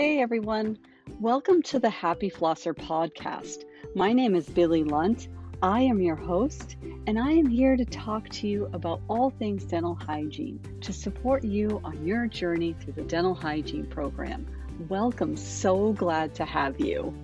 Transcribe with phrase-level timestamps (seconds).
[0.00, 0.78] Hey everyone,
[1.20, 3.64] welcome to the Happy Flosser podcast.
[3.94, 5.28] My name is Billy Lunt.
[5.60, 6.76] I am your host,
[7.06, 11.44] and I am here to talk to you about all things dental hygiene to support
[11.44, 14.46] you on your journey through the dental hygiene program.
[14.88, 17.14] Welcome, so glad to have you.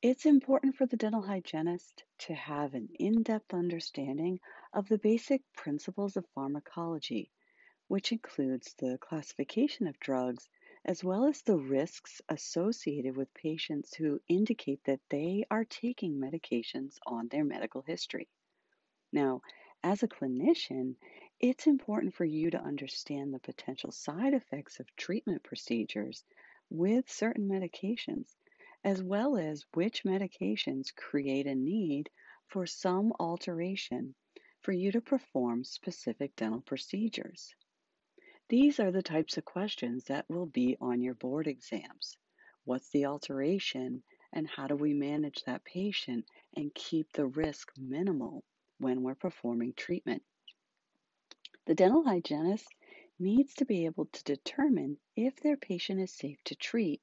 [0.00, 4.40] It's important for the dental hygienist to have an in depth understanding
[4.72, 7.30] of the basic principles of pharmacology
[7.92, 10.48] which includes the classification of drugs
[10.86, 16.98] as well as the risks associated with patients who indicate that they are taking medications
[17.06, 18.30] on their medical history.
[19.12, 19.42] Now,
[19.82, 20.96] as a clinician,
[21.38, 26.24] it's important for you to understand the potential side effects of treatment procedures
[26.70, 28.36] with certain medications,
[28.84, 32.10] as well as which medications create a need
[32.46, 34.14] for some alteration
[34.62, 37.54] for you to perform specific dental procedures.
[38.52, 42.18] These are the types of questions that will be on your board exams.
[42.64, 48.44] What's the alteration, and how do we manage that patient and keep the risk minimal
[48.76, 50.22] when we're performing treatment?
[51.64, 52.68] The dental hygienist
[53.18, 57.00] needs to be able to determine if their patient is safe to treat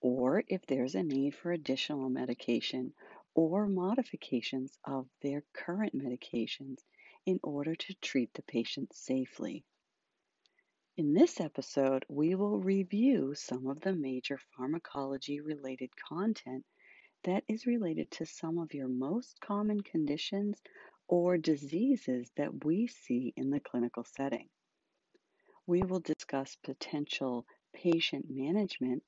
[0.00, 2.92] or if there's a need for additional medication
[3.36, 6.80] or modifications of their current medications
[7.24, 9.64] in order to treat the patient safely.
[10.94, 16.66] In this episode, we will review some of the major pharmacology related content
[17.24, 20.60] that is related to some of your most common conditions
[21.08, 24.50] or diseases that we see in the clinical setting.
[25.66, 29.02] We will discuss potential patient management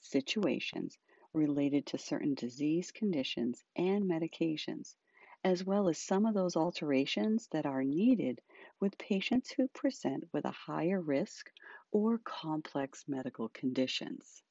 [0.00, 0.98] situations
[1.32, 4.96] related to certain disease conditions and medications,
[5.44, 8.40] as well as some of those alterations that are needed
[8.80, 11.50] with patients who present with a higher risk
[11.92, 14.42] or complex medical conditions.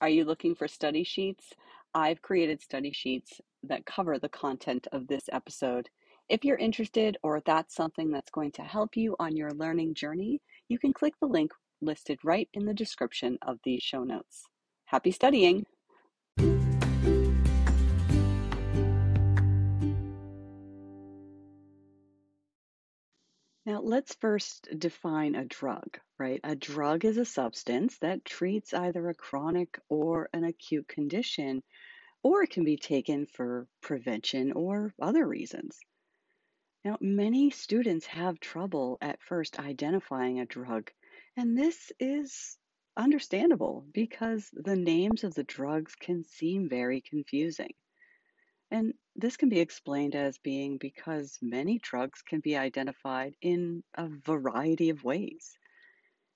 [0.00, 1.52] Are you looking for study sheets?
[1.94, 5.88] I've created study sheets that cover the content of this episode.
[6.28, 10.40] If you're interested or that's something that's going to help you on your learning journey,
[10.68, 14.44] you can click the link listed right in the description of these show notes.
[14.86, 15.66] Happy studying!
[23.82, 26.40] Let's first define a drug, right?
[26.44, 31.62] A drug is a substance that treats either a chronic or an acute condition,
[32.22, 35.80] or it can be taken for prevention or other reasons.
[36.84, 40.90] Now, many students have trouble at first identifying a drug,
[41.36, 42.58] and this is
[42.96, 47.72] understandable because the names of the drugs can seem very confusing.
[48.70, 54.08] And this can be explained as being because many drugs can be identified in a
[54.08, 55.58] variety of ways.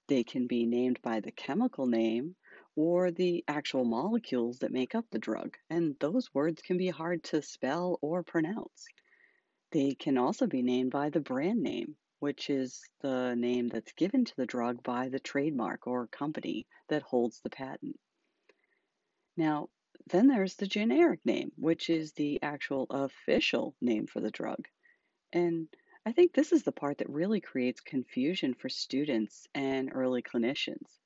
[0.08, 2.36] They can be named by the chemical name
[2.76, 7.22] or the actual molecules that make up the drug, and those words can be hard
[7.24, 8.86] to spell or pronounce.
[9.70, 14.24] They can also be named by the brand name, which is the name that's given
[14.24, 17.98] to the drug by the trademark or company that holds the patent.
[19.36, 19.68] Now,
[20.08, 24.68] then there's the generic name, which is the actual official name for the drug.
[25.32, 25.68] And
[26.06, 30.98] I think this is the part that really creates confusion for students and early clinicians.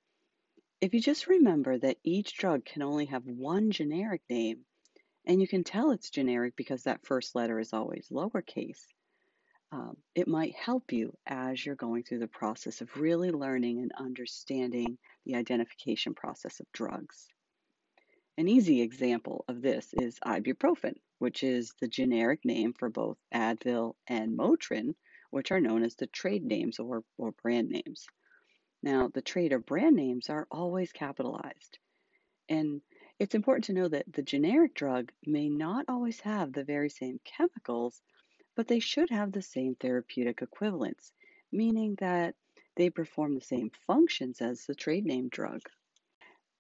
[0.81, 4.65] If you just remember that each drug can only have one generic name,
[5.25, 8.85] and you can tell it's generic because that first letter is always lowercase,
[9.71, 13.93] um, it might help you as you're going through the process of really learning and
[13.99, 17.29] understanding the identification process of drugs.
[18.39, 23.97] An easy example of this is ibuprofen, which is the generic name for both Advil
[24.07, 24.95] and Motrin,
[25.33, 28.07] which are known as the trade names or, or brand names.
[28.81, 31.81] Now, the trade or brand names are always capitalized.
[32.49, 32.81] And
[33.19, 37.19] it's important to know that the generic drug may not always have the very same
[37.25, 38.01] chemicals,
[38.55, 41.11] but they should have the same therapeutic equivalents,
[41.51, 42.37] meaning that
[42.77, 45.63] they perform the same functions as the trade name drug.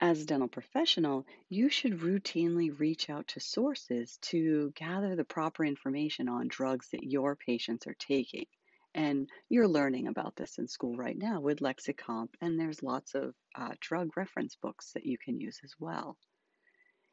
[0.00, 5.64] As a dental professional, you should routinely reach out to sources to gather the proper
[5.64, 8.46] information on drugs that your patients are taking.
[8.94, 13.34] And you're learning about this in school right now with Lexicomp, and there's lots of
[13.56, 16.16] uh, drug reference books that you can use as well.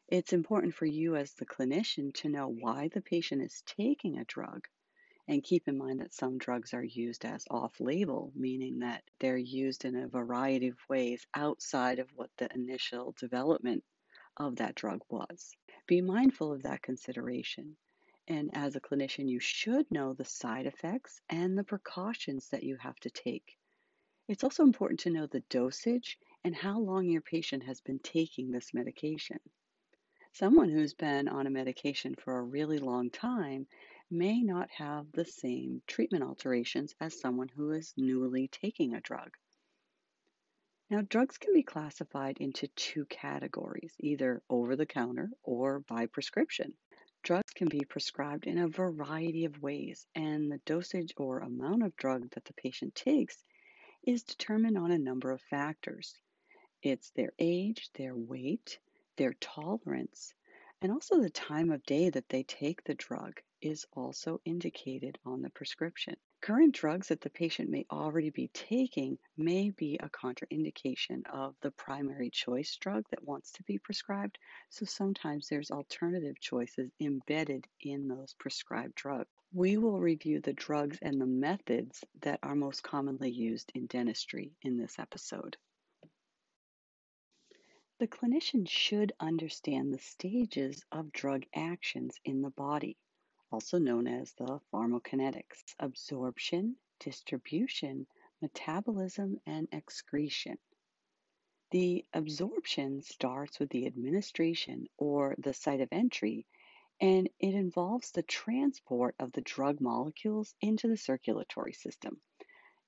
[0.08, 4.26] It's important for you as the clinician to know why the patient is taking a
[4.26, 4.68] drug
[5.28, 9.38] and keep in mind that some drugs are used as off label, meaning that they're
[9.38, 13.84] used in a variety of ways outside of what the initial development
[14.38, 15.56] of that drug was.
[15.88, 17.76] Be mindful of that consideration.
[18.28, 22.76] And as a clinician, you should know the side effects and the precautions that you
[22.78, 23.58] have to take.
[24.28, 28.52] It's also important to know the dosage and how long your patient has been taking
[28.52, 29.40] this medication.
[30.34, 33.68] Someone who's been on a medication for a really long time
[34.12, 39.36] may not have the same treatment alterations as someone who is newly taking a drug.
[40.90, 46.76] Now, drugs can be classified into two categories, either over the counter or by prescription.
[47.24, 51.96] Drugs can be prescribed in a variety of ways, and the dosage or amount of
[51.96, 53.44] drug that the patient takes
[54.04, 56.20] is determined on a number of factors.
[56.84, 58.78] It's their age, their weight,
[59.18, 60.36] their tolerance,
[60.84, 65.42] and also the time of day that they take the drug is also indicated on
[65.42, 66.16] the prescription.
[66.42, 71.72] Current drugs that the patient may already be taking may be a contraindication of the
[71.72, 74.38] primary choice drug that wants to be prescribed,
[74.70, 79.32] so sometimes there's alternative choices embedded in those prescribed drugs.
[79.52, 84.52] We will review the drugs and the methods that are most commonly used in dentistry
[84.62, 85.58] in this episode.
[87.98, 92.98] The clinician should understand the stages of drug actions in the body,
[93.52, 98.08] also known as the pharmacokinetics absorption, distribution,
[98.42, 100.58] metabolism, and excretion.
[101.72, 106.46] The absorption starts with the administration or the site of entry,
[107.02, 112.22] and it involves the transport of the drug molecules into the circulatory system.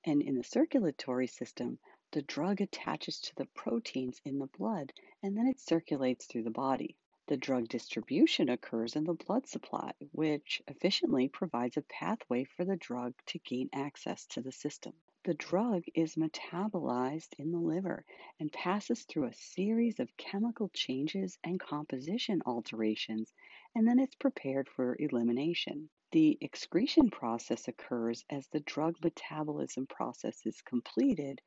[0.04, 1.78] And in the circulatory system,
[2.12, 6.50] the drug attaches to the proteins in the blood and then it circulates through the
[6.50, 6.96] body.
[7.28, 12.76] The drug distribution occurs in the blood supply, which efficiently provides a pathway for the
[12.76, 14.94] drug to gain access to the system.
[15.24, 18.06] The drug is metabolized in the liver
[18.40, 23.34] and passes through a series of chemical changes and composition alterations,
[23.74, 25.90] and then it's prepared for elimination.
[26.12, 31.42] The excretion process occurs as the drug metabolism process is completed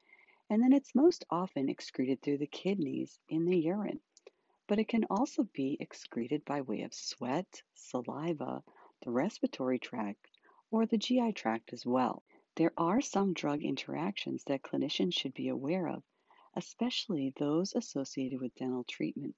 [0.51, 4.01] and then it's most often excreted through the kidneys in the urine.
[4.71, 8.63] But it can also be excreted by way of sweat, saliva,
[9.01, 10.29] the respiratory tract,
[10.69, 12.23] or the GI tract as well.
[12.55, 16.05] There are some drug interactions that clinicians should be aware of,
[16.55, 19.35] especially those associated with dental treatment.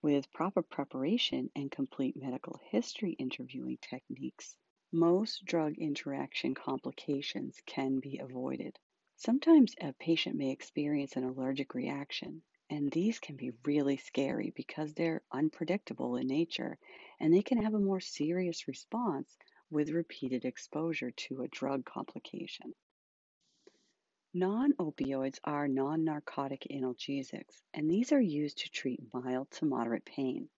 [0.00, 4.54] With proper preparation and complete medical history interviewing techniques,
[4.92, 8.78] most drug interaction complications can be avoided.
[9.16, 14.94] Sometimes a patient may experience an allergic reaction, and these can be really scary because
[14.94, 16.78] they're unpredictable in nature
[17.20, 19.36] and they can have a more serious response
[19.70, 22.74] with repeated exposure to a drug complication.
[24.34, 30.04] Non opioids are non narcotic analgesics, and these are used to treat mild to moderate
[30.04, 30.48] pain.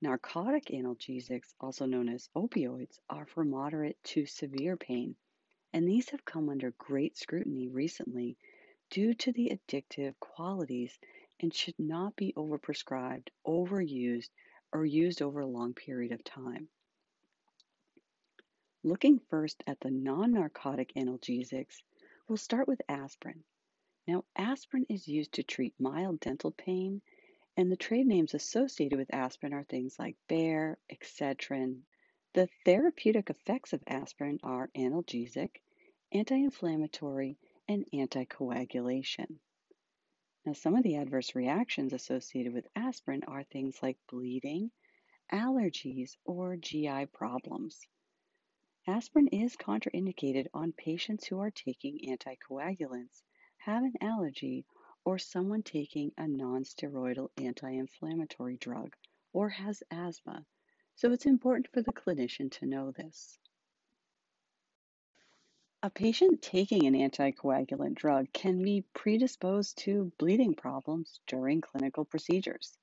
[0.00, 5.16] Narcotic analgesics, also known as opioids, are for moderate to severe pain
[5.72, 8.36] and these have come under great scrutiny recently
[8.92, 10.98] due to the addictive qualities
[11.40, 14.28] and should not be overprescribed, overused,
[14.70, 16.68] or used over a long period of time.
[18.84, 21.82] Looking first at the non narcotic analgesics,
[22.28, 23.42] we'll start with aspirin.
[24.06, 27.00] Now, aspirin is used to treat mild dental pain,
[27.56, 31.82] and the trade names associated with aspirin are things like Bayer, Excedrin,
[32.34, 35.62] the therapeutic effects of aspirin are analgesic,
[36.12, 37.38] anti inflammatory,
[37.68, 39.38] and anticoagulation.
[40.44, 44.70] Now, some of the adverse reactions associated with aspirin are things like bleeding,
[45.32, 47.86] allergies, or GI problems.
[48.86, 53.22] Aspirin is contraindicated on patients who are taking anticoagulants,
[53.58, 54.64] have an allergy,
[55.04, 58.96] or someone taking a nonsteroidal anti inflammatory drug,
[59.32, 60.46] or has asthma
[60.94, 63.38] so it's important for the clinician to know this.
[65.84, 72.78] A patient taking an anticoagulant drug can be predisposed to bleeding problems during clinical procedures.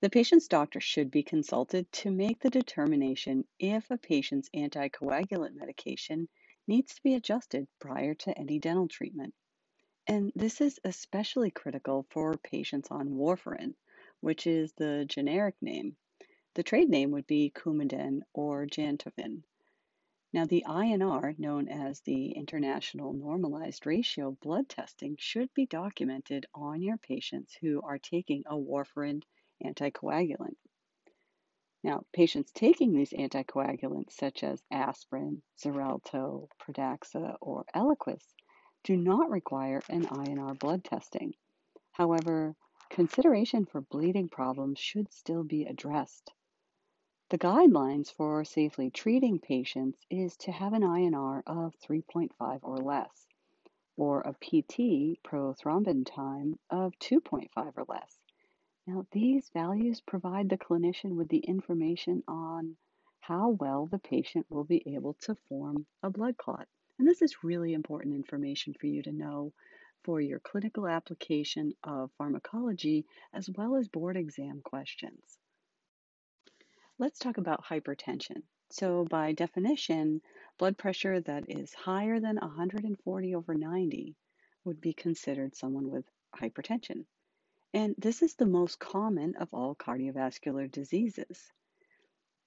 [0.00, 6.28] The patient's doctor should be consulted to make the determination if a patient's anticoagulant medication
[6.66, 9.34] needs to be adjusted prior to any dental treatment.
[10.06, 13.74] And this is especially critical for patients on warfarin,
[14.20, 15.96] which is the generic name
[16.58, 19.44] the trade name would be Coumadin or Jantoven.
[20.30, 26.82] Now, the INR, known as the International Normalized Ratio blood testing, should be documented on
[26.82, 29.22] your patients who are taking a warfarin
[29.64, 30.56] anticoagulant.
[31.82, 38.34] Now, patients taking these anticoagulants, such as aspirin, Xarelto, Pradaxa, or Eliquis,
[38.84, 41.34] do not require an INR blood testing.
[41.92, 42.54] However,
[42.90, 46.32] consideration for bleeding problems should still be addressed.
[47.30, 53.28] The guidelines for safely treating patients is to have an INR of 3.5 or less,
[53.98, 58.18] or a PT prothrombin time of 2.5 or less.
[58.86, 62.78] Now, these values provide the clinician with the information on
[63.20, 66.66] how well the patient will be able to form a blood clot.
[66.98, 69.52] And this is really important information for you to know
[70.02, 73.04] for your clinical application of pharmacology
[73.34, 75.38] as well as board exam questions.
[77.00, 78.42] Let's talk about hypertension.
[78.70, 80.20] So, by definition,
[80.58, 84.16] blood pressure that is higher than 140 over 90
[84.64, 87.04] would be considered someone with hypertension.
[87.72, 91.52] And this is the most common of all cardiovascular diseases.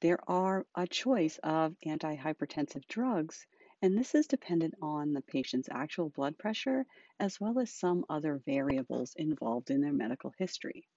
[0.01, 3.47] There are a choice of antihypertensive drugs,
[3.81, 6.85] and this is dependent on the patient's actual blood pressure
[7.21, 10.89] as well as some other variables involved in their medical history.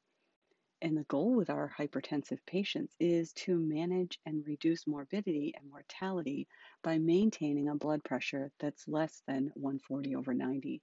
[0.84, 6.46] And the goal with our hypertensive patients is to manage and reduce morbidity and mortality
[6.82, 10.82] by maintaining a blood pressure that's less than 140 over 90.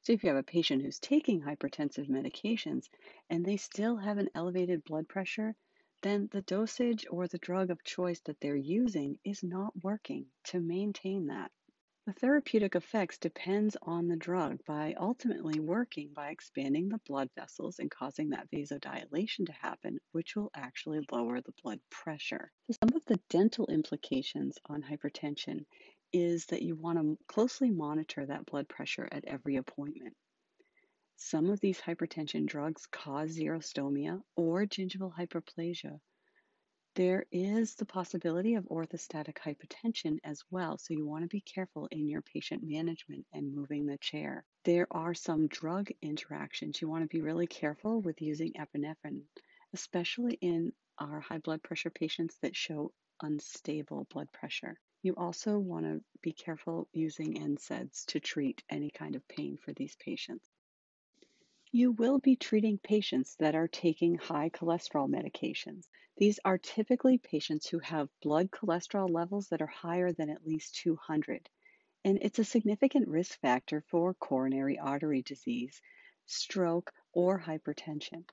[0.00, 2.88] So, if you have a patient who's taking hypertensive medications
[3.28, 5.54] and they still have an elevated blood pressure,
[6.00, 10.60] then the dosage or the drug of choice that they're using is not working to
[10.60, 11.52] maintain that.
[12.06, 17.80] The therapeutic effects depends on the drug by ultimately working by expanding the blood vessels
[17.80, 22.52] and causing that vasodilation to happen, which will actually lower the blood pressure.
[22.70, 25.66] So Some of the dental implications on hypertension
[26.12, 30.16] is that you want to closely monitor that blood pressure at every appointment.
[31.16, 36.00] Some of these hypertension drugs cause xerostomia or gingival hyperplasia,
[36.96, 41.86] there is the possibility of orthostatic hypotension as well, so you want to be careful
[41.90, 44.46] in your patient management and moving the chair.
[44.64, 46.80] There are some drug interactions.
[46.80, 49.20] You want to be really careful with using epinephrine,
[49.74, 54.80] especially in our high blood pressure patients that show unstable blood pressure.
[55.02, 59.74] You also want to be careful using NSAIDs to treat any kind of pain for
[59.74, 60.48] these patients.
[61.78, 65.86] You will be treating patients that are taking high cholesterol medications.
[66.16, 70.76] These are typically patients who have blood cholesterol levels that are higher than at least
[70.76, 71.50] 200.
[72.02, 75.82] And it's a significant risk factor for coronary artery disease,
[76.24, 78.24] stroke, or hypertension.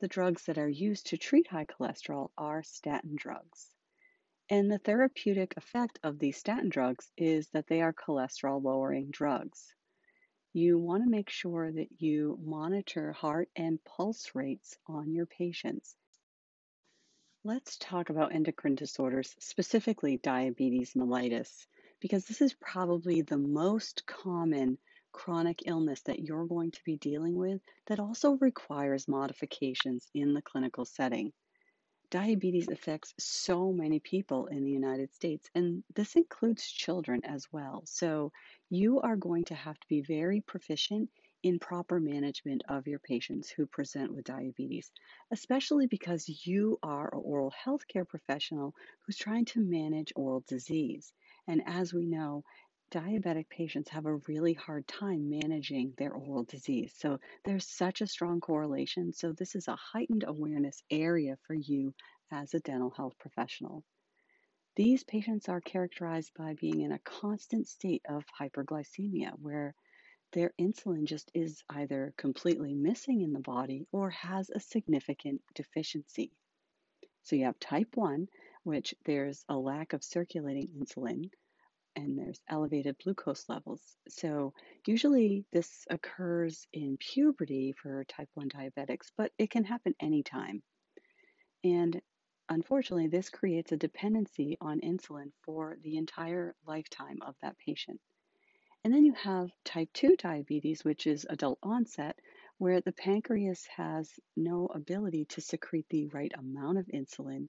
[0.00, 3.74] The drugs that are used to treat high cholesterol are statin drugs.
[4.48, 9.74] And the therapeutic effect of these statin drugs is that they are cholesterol lowering drugs
[10.56, 15.94] you want to make sure that you monitor heart and pulse rates on your patients.
[17.44, 21.66] Let's talk about endocrine disorders, specifically diabetes mellitus,
[22.00, 24.78] because this is probably the most common
[25.12, 30.40] chronic illness that you're going to be dealing with that also requires modifications in the
[30.40, 31.34] clinical setting
[32.10, 37.82] diabetes affects so many people in the United States, and this includes children as well.
[37.86, 38.32] So,
[38.70, 41.10] you are going to have to be very proficient
[41.42, 44.90] in proper management of your patients who present with diabetes,
[45.30, 51.12] especially because you are an oral health care professional who's trying to manage oral disease.
[51.46, 52.42] And as we know,
[52.92, 56.94] diabetic patients have a really hard time managing their oral disease.
[56.96, 59.12] So there's such a strong correlation.
[59.12, 61.94] So this is a heightened awareness area for you
[62.30, 63.84] as a dental health professional.
[64.76, 69.74] These patients are characterized by being in a constant state of hyperglycemia where
[70.32, 76.30] their insulin just is either completely missing in the body or has a significant deficiency.
[77.22, 78.28] So you have type 1,
[78.64, 81.30] which there's a lack of circulating insulin
[81.96, 83.82] and there's elevated glucose levels.
[84.08, 84.52] So,
[84.86, 90.62] usually this occurs in puberty for type 1 diabetics, but it can happen anytime.
[91.64, 92.00] And
[92.48, 98.00] unfortunately, this creates a dependency on insulin for the entire lifetime of that patient.
[98.84, 102.16] And then you have type 2 diabetes, which is adult onset,
[102.58, 107.48] where the pancreas has no ability to secrete the right amount of insulin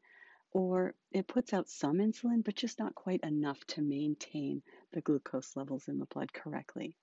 [0.52, 4.62] or it puts out some insulin, but just not quite enough to maintain
[4.94, 6.96] the glucose levels in the blood correctly.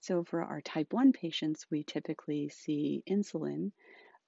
[0.00, 3.72] So, for our type 1 patients, we typically see insulin,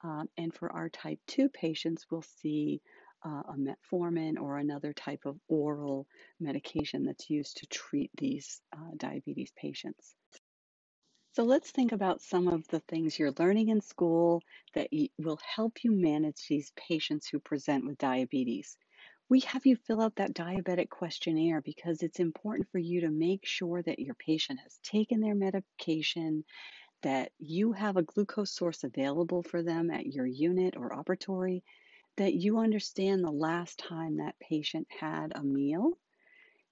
[0.02, 2.80] um, and for our type 2 patients, we'll see
[3.24, 6.06] uh, a metformin or another type of oral
[6.40, 10.14] medication that's used to treat these uh, diabetes patients.
[11.36, 14.88] So let's think about some of the things you're learning in school that
[15.18, 18.78] will help you manage these patients who present with diabetes.
[19.28, 23.44] We have you fill out that diabetic questionnaire because it's important for you to make
[23.44, 26.42] sure that your patient has taken their medication,
[27.02, 31.62] that you have a glucose source available for them at your unit or operatory,
[32.16, 35.98] that you understand the last time that patient had a meal.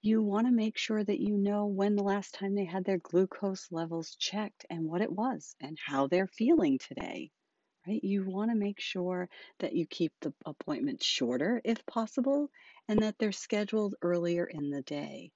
[0.05, 2.99] You want to make sure that you know when the last time they had their
[2.99, 7.31] glucose levels checked and what it was and how they're feeling today.
[7.87, 8.03] Right?
[8.03, 12.51] You want to make sure that you keep the appointment shorter if possible
[12.87, 15.31] and that they're scheduled earlier in the day.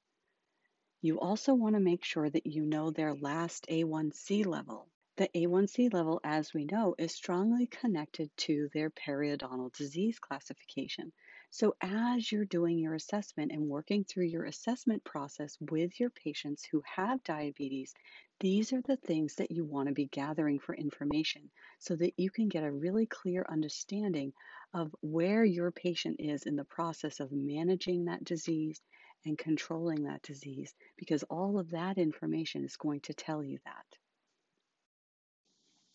[1.01, 4.87] You also want to make sure that you know their last A1C level.
[5.17, 11.11] The A1C level, as we know, is strongly connected to their periodontal disease classification.
[11.51, 16.63] So, as you're doing your assessment and working through your assessment process with your patients
[16.63, 17.93] who have diabetes,
[18.39, 22.29] these are the things that you want to be gathering for information so that you
[22.29, 24.31] can get a really clear understanding
[24.73, 28.79] of where your patient is in the process of managing that disease
[29.25, 33.85] and controlling that disease because all of that information is going to tell you that.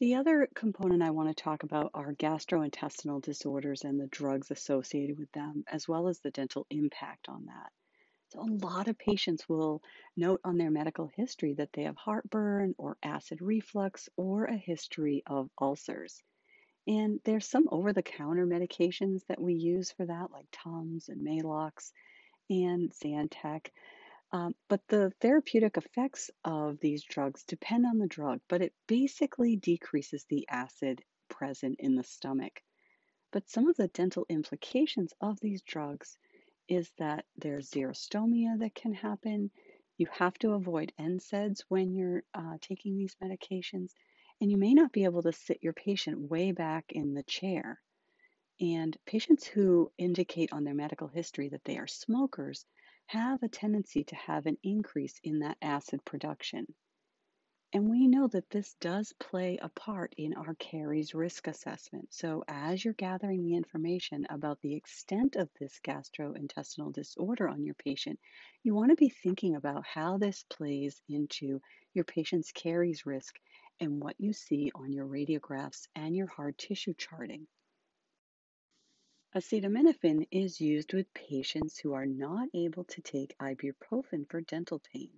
[0.05, 5.19] The other component I want to talk about are gastrointestinal disorders and the drugs associated
[5.19, 7.73] with them, as well as the dental impact on that.
[8.29, 9.83] So, a lot of patients will
[10.15, 15.23] note on their medical history that they have heartburn or acid reflux or a history
[15.27, 16.23] of ulcers.
[16.87, 21.27] And there's some over the counter medications that we use for that, like Tums and
[21.27, 21.93] Maalox
[22.51, 23.69] and Zantac.
[24.33, 29.57] Um, but the therapeutic effects of these drugs depend on the drug, but it basically
[29.57, 32.63] decreases the acid present in the stomach.
[33.31, 36.19] But some of the dental implications of these drugs
[36.69, 39.51] is that there's xerostomia that can happen.
[39.99, 43.93] You have to avoid NSAIDs when you're uh, taking these medications,
[44.41, 47.81] and you may not be able to sit your patient way back in the chair.
[48.61, 52.65] And patients who indicate on their medical history that they are smokers
[53.07, 56.75] have a tendency to have an increase in that acid production.
[57.75, 62.15] And we know that this does play a part in our caries risk assessment.
[62.15, 67.75] So, as you're gathering the information about the extent of this gastrointestinal disorder on your
[67.75, 68.21] patient,
[68.63, 71.61] you want to be thinking about how this plays into
[71.95, 73.41] your patient's caries risk
[73.81, 77.49] and what you see on your radiographs and your hard tissue charting.
[79.37, 85.11] Acetaminophen is used with patients who are not able to take ibuprofen for dental pain.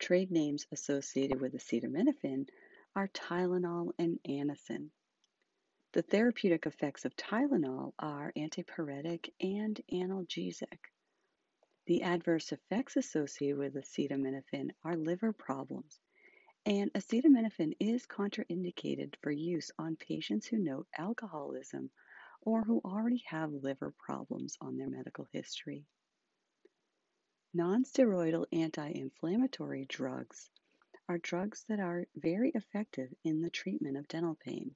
[0.00, 2.48] Trade names associated with acetaminophen
[2.96, 4.90] are Tylenol and Anacin.
[5.92, 10.90] The therapeutic effects of Tylenol are antipyretic and analgesic.
[11.86, 16.00] The adverse effects associated with acetaminophen are liver problems,
[16.66, 21.90] and acetaminophen is contraindicated for use on patients who note alcoholism
[22.42, 25.84] or who already have liver problems on their medical history.
[27.56, 30.50] Nonsteroidal anti inflammatory drugs
[31.08, 34.74] are drugs that are very effective in the treatment of dental pain.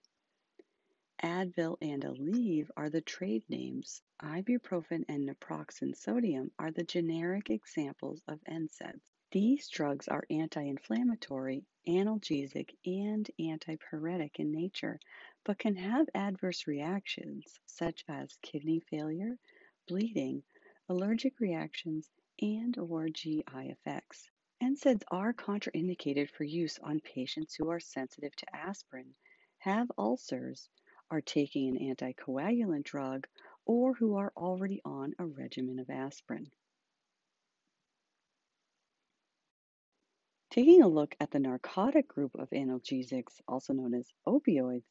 [1.22, 4.02] Advil and Aleve are the trade names.
[4.20, 9.13] Ibuprofen and naproxen sodium are the generic examples of NSAIDs.
[9.34, 15.00] These drugs are anti inflammatory, analgesic, and antipyretic in nature,
[15.42, 19.36] but can have adverse reactions such as kidney failure,
[19.88, 20.44] bleeding,
[20.88, 22.08] allergic reactions,
[22.40, 24.30] and or GI effects.
[24.62, 29.16] NSAIDs are contraindicated for use on patients who are sensitive to aspirin,
[29.58, 30.68] have ulcers,
[31.10, 33.26] are taking an anticoagulant drug,
[33.66, 36.52] or who are already on a regimen of aspirin.
[40.54, 44.84] Taking a look at the narcotic group of analgesics, also known as opioids,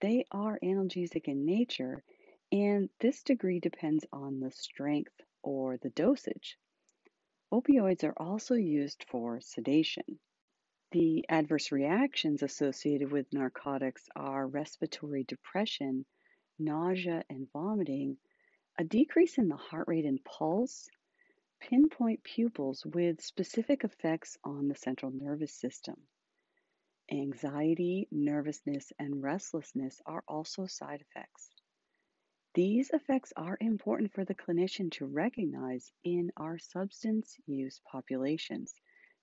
[0.00, 2.02] they are analgesic in nature,
[2.50, 6.56] and this degree depends on the strength or the dosage.
[7.52, 10.18] Opioids are also used for sedation.
[10.92, 16.06] The adverse reactions associated with narcotics are respiratory depression,
[16.58, 18.16] nausea and vomiting,
[18.78, 20.88] a decrease in the heart rate and pulse,
[21.68, 25.94] pinpoint pupils with specific effects on the central nervous system.
[27.10, 31.50] Anxiety, nervousness, and restlessness are also side effects.
[32.54, 38.74] These effects are important for the clinician to recognize in our substance use populations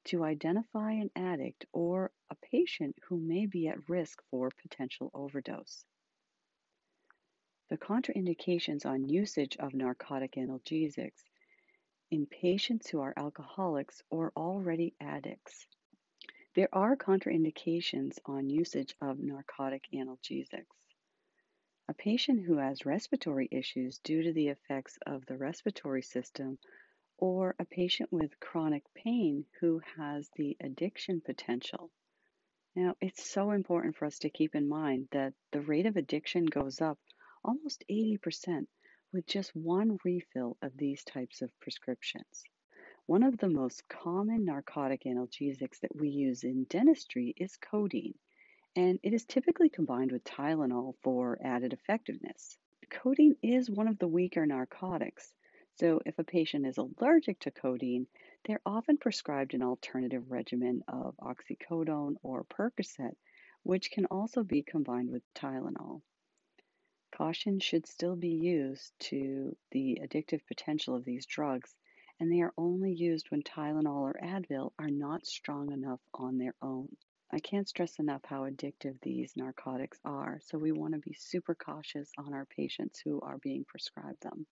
[0.05, 5.83] to identify an addict or a patient who may be at risk for potential overdose.
[7.69, 11.21] The contraindications on usage of narcotic analgesics
[12.11, 15.67] in patients who are alcoholics or already addicts.
[16.55, 20.65] There are contraindications on usage of narcotic analgesics.
[21.87, 26.59] A patient who has respiratory issues due to the effects of the respiratory system,
[27.17, 31.91] or a patient with chronic pain who has the addiction potential.
[32.75, 36.45] Now, it's so important for us to keep in mind that the rate of addiction
[36.45, 36.99] goes up
[37.43, 38.67] almost 80%,
[39.11, 42.43] with just one refill of these types of prescriptions.
[43.05, 48.13] One of the most common narcotic analgesics that we use in dentistry is codeine,
[48.75, 52.57] and it is typically combined with Tylenol for added effectiveness.
[52.89, 55.33] Codeine is one of the weaker narcotics,
[55.75, 58.05] so if a patient is allergic to codeine,
[58.45, 63.15] they're often prescribed an alternative regimen of oxycodone or Percocet,
[63.63, 66.01] which can also be combined with Tylenol.
[67.11, 71.75] Caution should still be used to the addictive potential of these drugs,
[72.19, 76.55] and they are only used when Tylenol or Advil are not strong enough on their
[76.61, 76.95] own.
[77.31, 81.55] I can't stress enough how addictive these narcotics are, so we want to be super
[81.55, 84.47] cautious on our patients who are being prescribed them.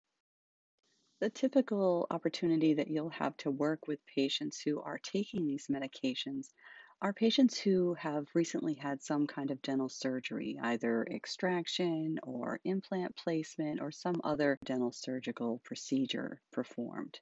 [1.20, 6.54] The typical opportunity that you'll have to work with patients who are taking these medications
[7.02, 13.16] are patients who have recently had some kind of dental surgery, either extraction or implant
[13.16, 17.20] placement or some other dental surgical procedure performed.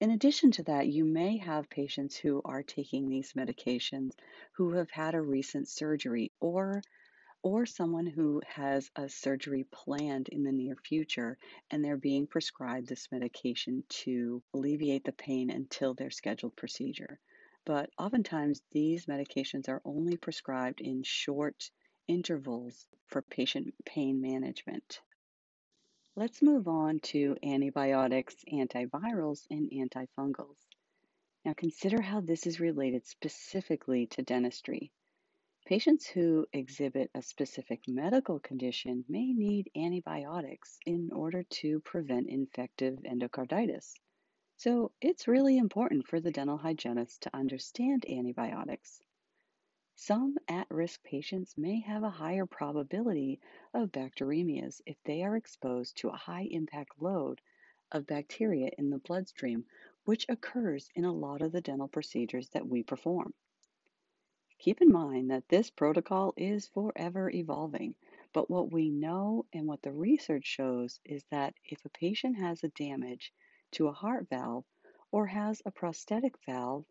[0.00, 4.12] In addition to that, you may have patients who are taking these medications
[4.52, 6.82] who have had a recent surgery or
[7.42, 11.38] or someone who has a surgery planned in the near future
[11.70, 17.20] and they're being prescribed this medication to alleviate the pain until their scheduled procedure.
[17.66, 21.70] But oftentimes, these medications are only prescribed in short
[22.06, 25.00] intervals for patient pain management.
[26.14, 30.58] Let's move on to antibiotics, antivirals, and antifungals.
[31.44, 34.92] Now, consider how this is related specifically to dentistry.
[35.64, 42.98] Patients who exhibit a specific medical condition may need antibiotics in order to prevent infective
[43.00, 43.94] endocarditis.
[44.56, 49.02] So it's really important for the dental hygienist to understand antibiotics.
[49.96, 53.40] Some at risk patients may have a higher probability
[53.72, 57.40] of bacteremias if they are exposed to a high impact load
[57.92, 59.66] of bacteria in the bloodstream,
[60.04, 63.34] which occurs in a lot of the dental procedures that we perform.
[64.58, 67.94] Keep in mind that this protocol is forever evolving,
[68.32, 72.64] but what we know and what the research shows is that if a patient has
[72.64, 73.32] a damage
[73.74, 74.64] to a heart valve
[75.12, 76.84] or has a prosthetic valve,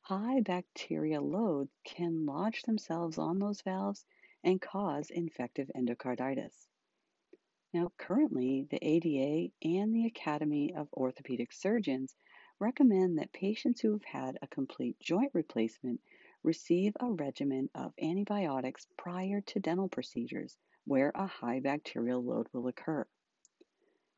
[0.00, 4.04] high bacteria load can lodge themselves on those valves
[4.42, 6.66] and cause infective endocarditis.
[7.72, 12.14] Now, currently, the ADA and the Academy of Orthopedic Surgeons
[12.58, 16.00] recommend that patients who have had a complete joint replacement
[16.42, 22.68] receive a regimen of antibiotics prior to dental procedures where a high bacterial load will
[22.68, 23.06] occur.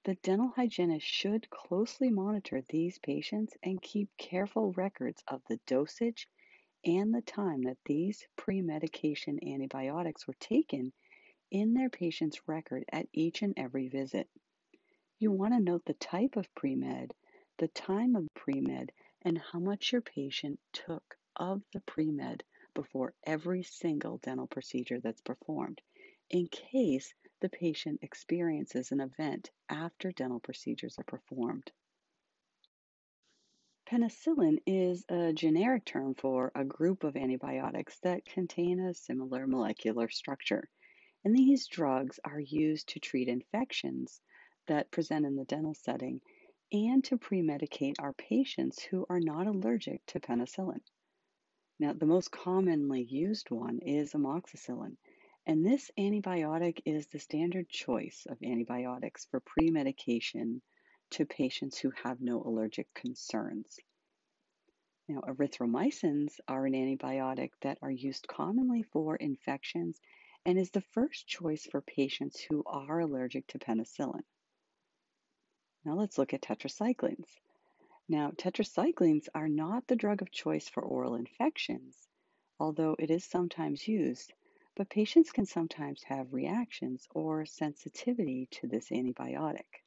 [0.05, 6.29] The dental hygienist should closely monitor these patients and keep careful records of the dosage
[6.85, 10.93] and the time that these pre medication antibiotics were taken
[11.51, 14.29] in their patient's record at each and every visit.
[15.19, 17.15] You want to note the type of pre med,
[17.57, 23.15] the time of pre med, and how much your patient took of the pre-med before
[23.25, 25.81] every single dental procedure that's performed
[26.31, 31.71] in case the patient experiences an event after dental procedures are performed.
[33.87, 40.09] Penicillin is a generic term for a group of antibiotics that contain a similar molecular
[40.09, 40.69] structure.
[41.23, 44.21] And these drugs are used to treat infections
[44.67, 46.23] that present in the dental setting
[46.73, 50.81] and to pre medicate our patients who are not allergic to penicillin.
[51.79, 54.97] Now, the most commonly used one is amoxicillin,
[55.47, 60.63] and this antibiotic is the standard choice of antibiotics for pre medication
[61.11, 63.79] to patients who have no allergic concerns.
[65.07, 70.01] Now, erythromycins are an antibiotic that are used commonly for infections
[70.47, 74.25] and is the first choice for patients who are allergic to penicillin.
[75.85, 77.29] Now, let's look at tetracyclines.
[78.09, 82.09] Now, tetracyclines are not the drug of choice for oral infections,
[82.59, 84.33] although it is sometimes used,
[84.77, 89.85] but patients can sometimes have reactions or sensitivity to this antibiotic.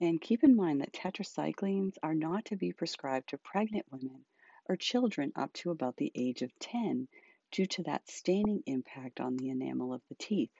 [0.00, 4.24] And keep in mind that tetracyclines are not to be prescribed to pregnant women
[4.68, 7.08] or children up to about the age of 10
[7.52, 10.50] due to that staining impact on the enamel of the teeth.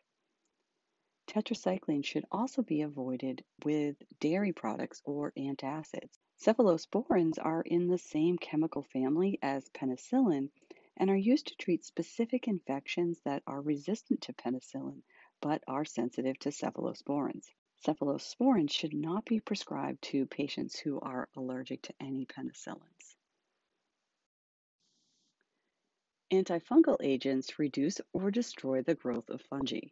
[1.27, 6.21] Tetracycline should also be avoided with dairy products or antacids.
[6.39, 10.51] Cephalosporins are in the same chemical family as penicillin
[10.97, 15.03] and are used to treat specific infections that are resistant to penicillin
[15.41, 17.51] but are sensitive to cephalosporins.
[17.85, 23.17] Cephalosporins should not be prescribed to patients who are allergic to any penicillins.
[26.33, 29.91] Antifungal agents reduce or destroy the growth of fungi.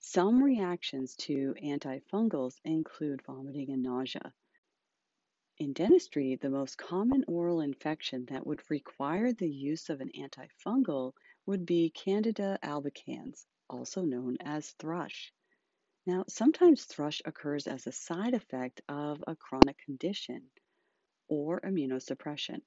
[0.00, 4.34] Some reactions to antifungals include vomiting and nausea.
[5.60, 11.14] In dentistry, the most common oral infection that would require the use of an antifungal
[11.46, 15.34] would be Candida albicans, also known as thrush.
[16.06, 20.50] Now, sometimes thrush occurs as a side effect of a chronic condition
[21.28, 22.62] or immunosuppression.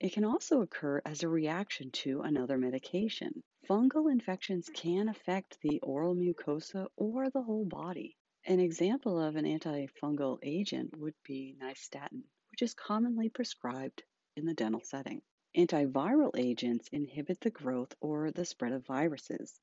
[0.00, 3.44] It can also occur as a reaction to another medication.
[3.68, 8.19] Fungal infections can affect the oral mucosa or the whole body.
[8.46, 14.02] An example of an antifungal agent would be nystatin, which is commonly prescribed
[14.36, 15.22] in the dental setting.
[15.56, 19.60] Antiviral agents inhibit the growth or the spread of viruses.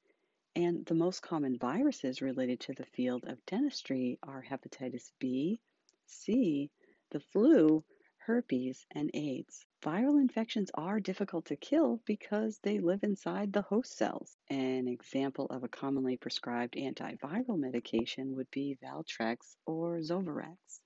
[0.56, 5.62] And the most common viruses related to the field of dentistry are hepatitis B,
[6.08, 6.72] C,
[7.12, 7.84] the flu,
[8.18, 9.67] herpes, and AIDS.
[9.88, 14.36] Viral infections are difficult to kill because they live inside the host cells.
[14.50, 20.82] An example of a commonly prescribed antiviral medication would be Valtrex or Zovirax.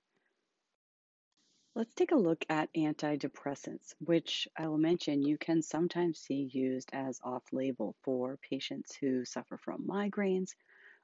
[1.74, 6.90] Let's take a look at antidepressants, which I will mention you can sometimes see used
[6.92, 10.54] as off label for patients who suffer from migraines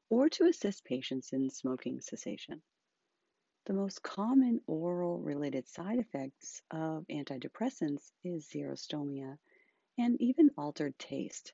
[0.08, 2.62] or to assist patients in smoking cessation.
[3.68, 9.36] The most common oral related side effects of antidepressants is xerostomia
[9.98, 11.52] and even altered taste.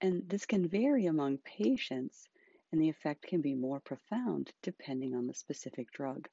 [0.00, 2.28] And this can vary among patients,
[2.70, 6.28] and the effect can be more profound depending on the specific drug.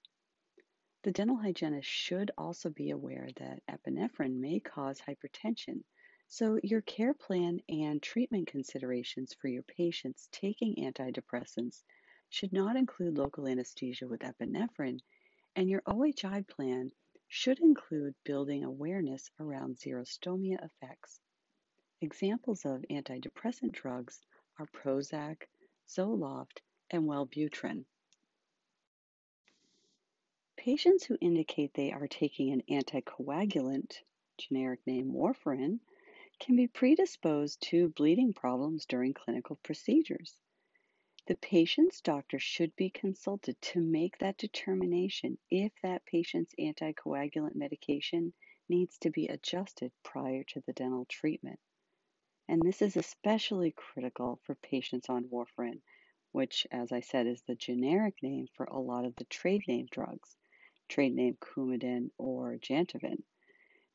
[1.02, 5.84] The dental hygienist should also be aware that epinephrine may cause hypertension,
[6.28, 11.82] so your care plan and treatment considerations for your patients taking antidepressants
[12.30, 15.00] should not include local anesthesia with epinephrine
[15.55, 16.91] and your OHI plan
[17.27, 21.19] should include building awareness around xerostomia effects.
[22.01, 24.21] Examples of antidepressant drugs
[24.59, 25.43] are Prozac,
[25.87, 27.85] Zoloft, and Wellbutrin.
[30.57, 34.01] Patients who indicate they are taking an anticoagulant,
[34.37, 35.79] generic name warfarin,
[36.39, 40.37] can be predisposed to bleeding problems during clinical procedures.
[41.25, 48.33] The patient's doctor should be consulted to make that determination if that patient's anticoagulant medication
[48.67, 51.62] needs to be adjusted prior to the dental treatment.
[52.49, 55.81] And this is especially critical for patients on warfarin,
[56.33, 59.88] which, as I said, is the generic name for a lot of the trade name
[59.89, 60.36] drugs,
[60.89, 63.23] trade name Coumadin or Jantoven.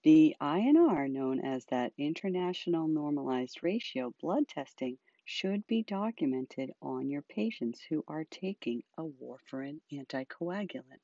[0.02, 4.96] The INR, known as that International Normalized Ratio blood testing,
[5.30, 11.02] should be documented on your patients who are taking a warfarin anticoagulant.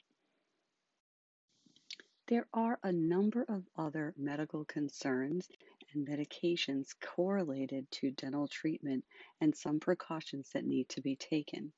[2.29, 5.47] There are a number of other medical concerns
[5.93, 9.05] and medications correlated to dental treatment
[9.43, 11.75] and some precautions that need to be taken.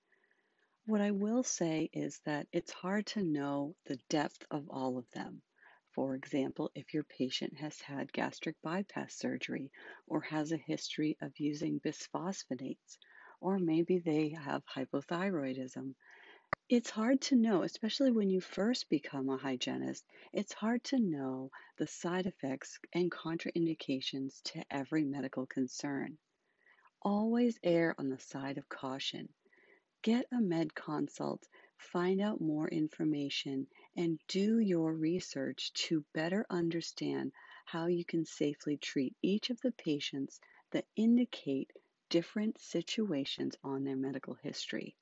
[0.84, 5.10] What I will say is that it's hard to know the depth of all of
[5.10, 5.42] them.
[5.96, 9.72] For example, if your patient has had gastric bypass surgery
[10.06, 12.98] or has a history of using bisphosphonates,
[13.40, 15.96] or maybe they have hypothyroidism,
[16.68, 21.50] it's hard to know, especially when you first become a hygienist, it's hard to know
[21.78, 26.18] the side effects and contraindications to every medical concern.
[27.02, 29.34] Always err on the side of caution.
[30.02, 37.32] Get a med consult, find out more information, and do your research to better understand
[37.64, 41.70] how you can safely treat each of the patients that indicate
[42.08, 44.96] different situations on their medical history.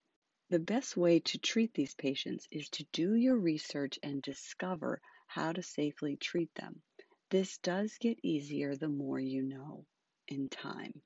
[0.50, 5.52] The best way to treat these patients is to do your research and discover how
[5.52, 6.82] to safely treat them.
[7.30, 9.86] This does get easier the more you know
[10.28, 11.02] in time.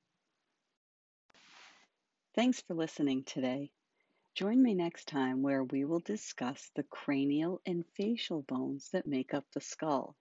[2.35, 3.71] Thanks for listening today.
[4.39, 9.33] Join me next time where we will discuss the cranial and facial bones that make
[9.33, 10.15] up the skull.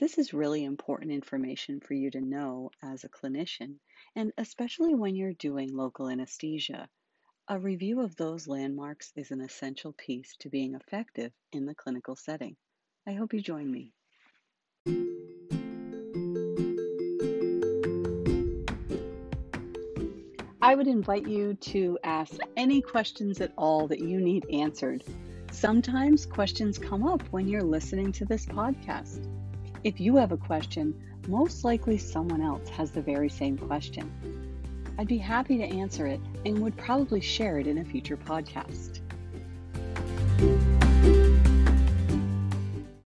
[0.00, 3.76] This is really important information for you to know as a clinician,
[4.16, 6.88] and especially when you're doing local anesthesia.
[7.46, 12.16] A review of those landmarks is an essential piece to being effective in the clinical
[12.16, 12.56] setting.
[13.06, 13.92] I hope you join me.
[20.66, 25.04] I would invite you to ask any questions at all that you need answered.
[25.52, 29.28] Sometimes questions come up when you're listening to this podcast.
[29.84, 30.92] If you have a question,
[31.28, 34.10] most likely someone else has the very same question.
[34.98, 39.02] I'd be happy to answer it and would probably share it in a future podcast.